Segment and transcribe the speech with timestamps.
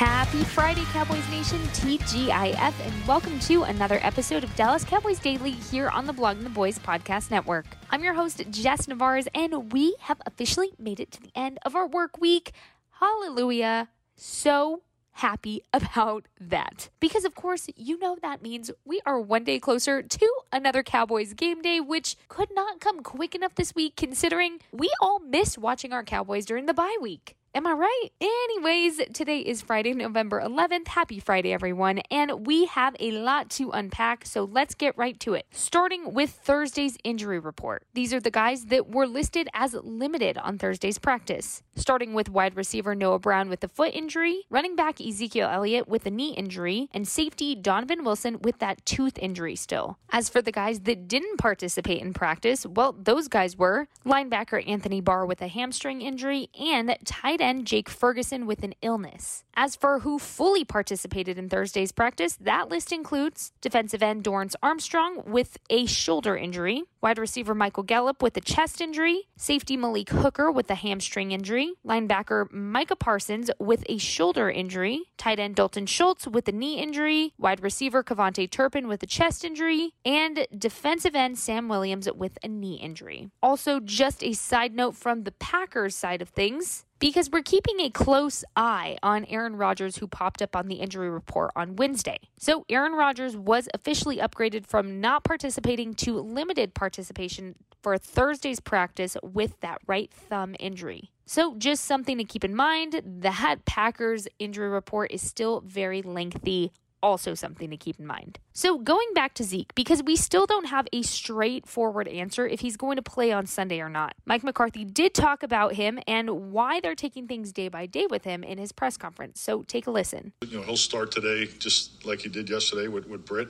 [0.00, 5.90] Happy Friday, Cowboys Nation, TGIF, and welcome to another episode of Dallas Cowboys Daily here
[5.90, 7.66] on the Blogging the Boys Podcast Network.
[7.90, 11.76] I'm your host, Jess Nevarez, and we have officially made it to the end of
[11.76, 12.52] our work week.
[12.92, 13.90] Hallelujah.
[14.16, 16.88] So happy about that.
[16.98, 21.34] Because, of course, you know that means we are one day closer to another Cowboys
[21.34, 25.92] game day, which could not come quick enough this week considering we all missed watching
[25.92, 27.36] our Cowboys during the bye week.
[27.52, 28.08] Am I right?
[28.20, 30.86] Anyways, today is Friday, November 11th.
[30.86, 31.98] Happy Friday, everyone.
[32.08, 35.46] And we have a lot to unpack, so let's get right to it.
[35.50, 37.82] Starting with Thursday's injury report.
[37.92, 41.64] These are the guys that were listed as limited on Thursday's practice.
[41.74, 46.06] Starting with wide receiver Noah Brown with a foot injury, running back Ezekiel Elliott with
[46.06, 49.98] a knee injury, and safety Donovan Wilson with that tooth injury still.
[50.10, 55.00] As for the guys that didn't participate in practice, well, those guys were linebacker Anthony
[55.00, 59.44] Barr with a hamstring injury and tight end Jake Ferguson with an illness.
[59.54, 65.22] As for who fully participated in Thursday's practice, that list includes defensive end Dorance Armstrong
[65.26, 70.50] with a shoulder injury, wide receiver Michael Gallup with a chest injury, safety Malik Hooker
[70.50, 76.26] with a hamstring injury, linebacker Micah Parsons with a shoulder injury, tight end Dalton Schultz
[76.26, 81.38] with a knee injury, wide receiver KaVontae Turpin with a chest injury, and defensive end
[81.38, 83.30] Sam Williams with a knee injury.
[83.42, 87.90] Also, just a side note from the Packers side of things, because we're keeping a
[87.90, 92.18] close eye on Aaron Rodgers, who popped up on the injury report on Wednesday.
[92.38, 99.16] So, Aaron Rodgers was officially upgraded from not participating to limited participation for Thursday's practice
[99.22, 101.10] with that right thumb injury.
[101.24, 106.72] So, just something to keep in mind that Packers injury report is still very lengthy
[107.02, 108.38] also something to keep in mind.
[108.52, 112.76] So, going back to Zeke, because we still don't have a straightforward answer if he's
[112.76, 114.14] going to play on Sunday or not.
[114.26, 118.24] Mike McCarthy did talk about him and why they're taking things day by day with
[118.24, 119.40] him in his press conference.
[119.40, 120.32] So, take a listen.
[120.46, 123.48] You know, he'll start today just like he did yesterday with, with Britt,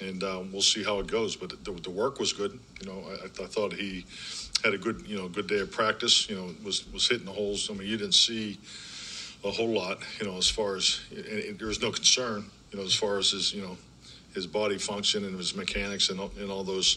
[0.00, 1.36] and um, we'll see how it goes.
[1.36, 2.58] But the, the work was good.
[2.80, 4.04] You know, I, I thought he
[4.62, 6.28] had a good, you know, good day of practice.
[6.28, 7.70] You know, was was hitting the holes.
[7.70, 8.58] I mean, you didn't see
[9.44, 9.98] a whole lot.
[10.20, 11.00] You know, as far as
[11.58, 13.76] there was no concern you know, as far as his, you know,
[14.34, 16.96] his body function and his mechanics and, and all those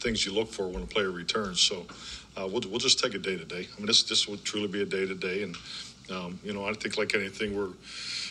[0.00, 1.60] things you look for when a player returns.
[1.60, 1.84] So
[2.38, 3.68] uh, we'll, we'll just take it day to day.
[3.70, 5.56] I mean, this this will truly be a day to day, and
[6.10, 7.68] um, you know, I think like anything, we're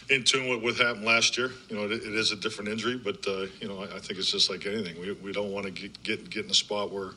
[0.09, 1.51] in tune with what happened last year.
[1.69, 4.17] You know, it, it is a different injury, but uh, you know, I, I, think
[4.19, 4.99] it's just like anything.
[4.99, 7.11] We we don't want to get, get get in a spot where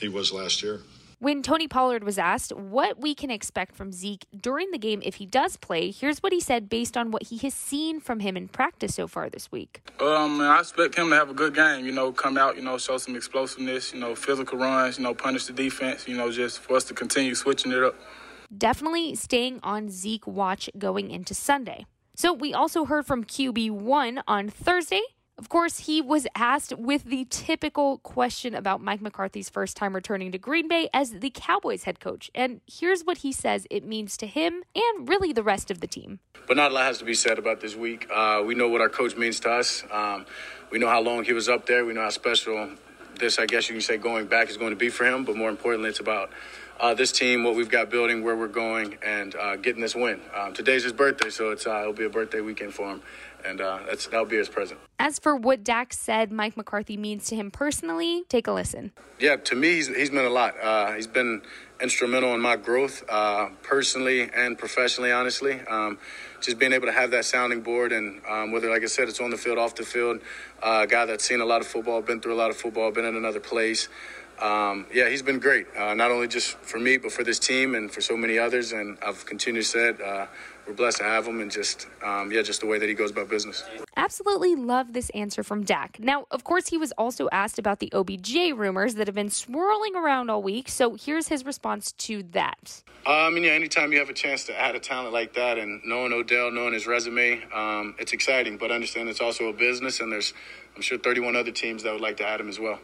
[0.00, 0.80] he was last year.
[1.22, 5.14] When Tony Pollard was asked what we can expect from Zeke during the game if
[5.14, 8.36] he does play, here's what he said based on what he has seen from him
[8.36, 9.82] in practice so far this week.
[10.00, 11.86] Um, I expect him to have a good game.
[11.86, 13.94] You know, come out, you know, show some explosiveness.
[13.94, 14.98] You know, physical runs.
[14.98, 16.08] You know, punish the defense.
[16.08, 17.94] You know, just for us to continue switching it up.
[18.58, 21.86] Definitely staying on Zeke watch going into Sunday.
[22.16, 25.02] So we also heard from QB1 on Thursday
[25.42, 30.30] of course, he was asked with the typical question about Mike McCarthy's first time returning
[30.30, 32.30] to Green Bay as the Cowboys head coach.
[32.32, 35.88] And here's what he says it means to him and really the rest of the
[35.88, 36.20] team.
[36.46, 38.06] But not a lot has to be said about this week.
[38.08, 39.82] Uh, we know what our coach means to us.
[39.90, 40.26] Um,
[40.70, 41.84] we know how long he was up there.
[41.84, 42.70] We know how special
[43.18, 45.24] this, I guess you can say, going back is going to be for him.
[45.24, 46.30] But more importantly, it's about
[46.78, 50.20] uh, this team, what we've got building, where we're going, and uh, getting this win.
[50.36, 53.02] Um, today's his birthday, so it's uh, it'll be a birthday weekend for him
[53.44, 54.80] and uh, that's that'll be his present.
[54.98, 58.92] As for what Dak said Mike McCarthy means to him personally, take a listen.
[59.18, 60.54] Yeah, to me, he's, he's meant a lot.
[60.60, 61.42] Uh, he's been
[61.80, 65.12] instrumental in my growth, uh, personally and professionally.
[65.12, 65.98] Honestly, um,
[66.40, 69.20] just being able to have that sounding board, and um, whether, like I said, it's
[69.20, 70.20] on the field, off the field,
[70.62, 72.90] uh, a guy that's seen a lot of football, been through a lot of football,
[72.90, 73.88] been in another place.
[74.40, 75.66] Um, yeah, he's been great.
[75.76, 78.72] Uh, not only just for me, but for this team and for so many others.
[78.72, 80.26] And I've continued said uh,
[80.66, 83.10] we're blessed to have him, and just um, yeah, just the way that he goes
[83.10, 83.64] about business.
[83.96, 85.98] Absolutely love this answer from Dak.
[85.98, 89.96] Now, of course, he was also asked about the OBJ rumors that have been swirling
[89.96, 90.68] around all week.
[90.68, 92.82] So here's his response to that.
[93.06, 95.58] Uh, I mean, yeah, anytime you have a chance to add a talent like that,
[95.58, 98.56] and knowing Odell, knowing his resume, um, it's exciting.
[98.56, 100.32] But I understand it's also a business, and there's
[100.76, 102.78] I'm sure 31 other teams that would like to add him as well.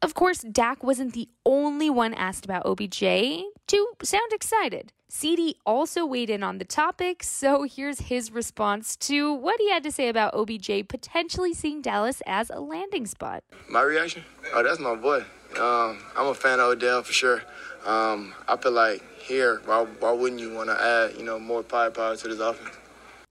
[0.00, 4.92] Of course, Dak wasn't the only one asked about OBJ to sound excited.
[5.08, 9.82] CD also weighed in on the topic, so here's his response to what he had
[9.82, 13.42] to say about OBJ potentially seeing Dallas as a landing spot.
[13.68, 14.24] My reaction?
[14.54, 15.24] Oh, that's my boy.
[15.58, 17.42] Um, I'm a fan of Odell for sure.
[17.84, 21.64] Um, I feel like here, why, why wouldn't you want to add, you know, more
[21.64, 22.76] firepower to this offense?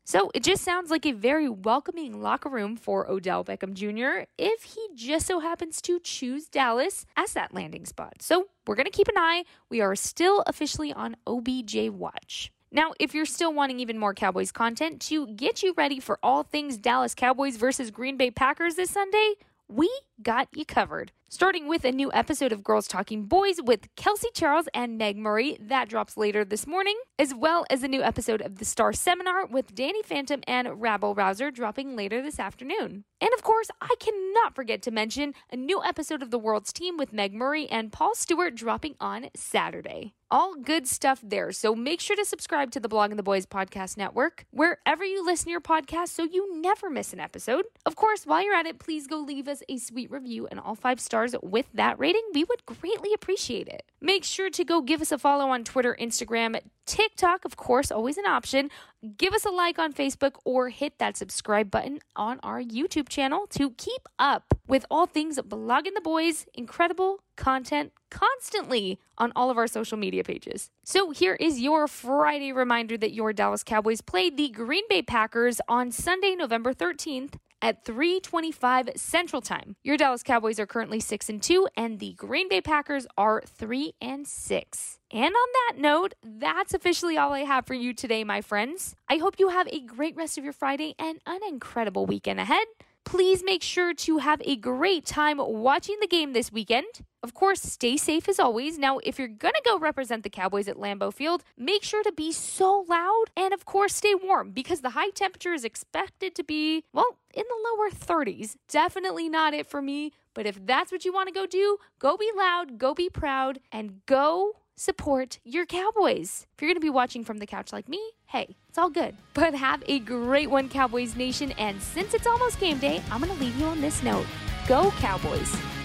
[0.07, 4.25] So it just sounds like a very welcoming locker room for Odell Beckham Jr.
[4.37, 8.21] if he just so happens to choose Dallas as that landing spot.
[8.21, 9.43] So we're going to keep an eye.
[9.69, 12.53] We are still officially on OBJ watch.
[12.71, 16.43] Now, if you're still wanting even more Cowboys content to get you ready for all
[16.43, 19.33] things Dallas Cowboys versus Green Bay Packers this Sunday,
[19.67, 19.91] we
[20.23, 21.11] got you covered.
[21.29, 25.57] Starting with a new episode of Girls Talking Boys with Kelsey Charles and Meg Murray.
[25.59, 29.45] That drops later this morning, as well as a new episode of The Star Seminar
[29.45, 33.03] with Danny Phantom and Rabble Rouser dropping later this afternoon.
[33.19, 36.97] And of course, I cannot forget to mention a new episode of The World's Team
[36.97, 40.13] with Meg Murray and Paul Stewart dropping on Saturday.
[40.29, 41.51] All good stuff there.
[41.53, 45.45] So make sure to subscribe to the Blogging the Boys podcast network wherever you listen
[45.45, 47.65] to your podcast so you never miss an episode.
[47.85, 50.75] Of course, while you're at it, please go leave us a sweet review and all
[50.75, 52.23] five stars with that rating.
[52.33, 53.83] We would greatly appreciate it.
[54.01, 58.17] Make sure to go give us a follow on Twitter, Instagram, TikTok, of course, always
[58.17, 58.69] an option.
[59.15, 63.45] Give us a like on Facebook or hit that subscribe button on our YouTube channel
[63.51, 69.57] to keep up with all things Blogging the Boys, incredible content constantly on all of
[69.57, 70.71] our social media pages.
[70.83, 75.61] So here is your Friday reminder that your Dallas Cowboys played the Green Bay Packers
[75.69, 79.75] on Sunday, November 13th at 325 Central Time.
[79.83, 83.93] Your Dallas Cowboys are currently 6 and 2 and the Green Bay Packers are 3
[84.01, 84.99] and 6.
[85.11, 88.95] And on that note, that's officially all I have for you today, my friends.
[89.09, 92.67] I hope you have a great rest of your Friday and an incredible weekend ahead.
[93.07, 96.87] Please make sure to have a great time watching the game this weekend.
[97.23, 98.77] Of course, stay safe as always.
[98.77, 102.11] Now, if you're going to go represent the Cowboys at Lambeau Field, make sure to
[102.11, 106.43] be so loud and, of course, stay warm because the high temperature is expected to
[106.43, 108.57] be, well, in the lower 30s.
[108.67, 112.17] Definitely not it for me, but if that's what you want to go do, go
[112.17, 116.45] be loud, go be proud, and go support your Cowboys.
[116.55, 119.17] If you're going to be watching from the couch like me, hey, it's all good.
[119.33, 121.51] But have a great one, Cowboys Nation.
[121.53, 124.25] And since it's almost game day, I'm going to leave you on this note
[124.67, 125.76] Go, Cowboys!